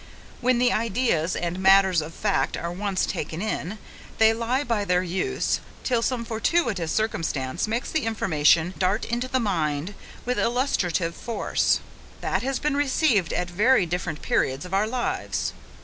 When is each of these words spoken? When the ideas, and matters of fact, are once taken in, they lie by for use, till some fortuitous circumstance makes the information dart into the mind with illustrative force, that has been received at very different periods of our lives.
When 0.39 0.57
the 0.57 0.73
ideas, 0.73 1.35
and 1.35 1.59
matters 1.59 2.01
of 2.01 2.11
fact, 2.15 2.57
are 2.57 2.71
once 2.71 3.05
taken 3.05 3.39
in, 3.39 3.77
they 4.17 4.33
lie 4.33 4.63
by 4.63 4.83
for 4.83 5.03
use, 5.03 5.59
till 5.83 6.01
some 6.01 6.25
fortuitous 6.25 6.91
circumstance 6.91 7.67
makes 7.67 7.91
the 7.91 8.05
information 8.07 8.73
dart 8.79 9.05
into 9.05 9.27
the 9.27 9.39
mind 9.39 9.93
with 10.25 10.39
illustrative 10.39 11.15
force, 11.15 11.81
that 12.19 12.41
has 12.41 12.57
been 12.57 12.75
received 12.75 13.31
at 13.31 13.47
very 13.51 13.85
different 13.85 14.23
periods 14.23 14.65
of 14.65 14.73
our 14.73 14.87
lives. 14.87 15.53